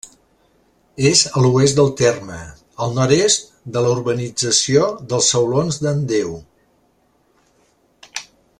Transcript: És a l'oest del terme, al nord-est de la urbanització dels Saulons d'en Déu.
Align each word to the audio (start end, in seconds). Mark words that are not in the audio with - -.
És 1.09 1.19
a 1.39 1.43
l'oest 1.45 1.75
del 1.79 1.91
terme, 1.99 2.37
al 2.85 2.95
nord-est 2.95 3.45
de 3.75 3.83
la 3.87 3.91
urbanització 3.97 4.87
dels 5.13 5.31
Saulons 5.35 5.79
d'en 5.85 6.03
Déu. 6.15 6.33